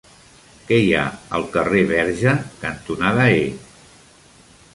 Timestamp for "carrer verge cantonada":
1.57-3.29